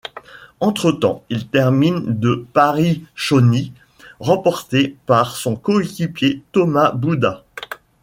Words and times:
Entretemps, 0.61 1.23
il 1.29 1.45
termine 1.47 2.01
de 2.19 2.47
Paris-Chauny, 2.53 3.71
remportée 4.19 4.95
par 5.05 5.35
son 5.37 5.55
coéquipier 5.55 6.41
Thomas 6.53 6.89
Boudat. 6.91 7.45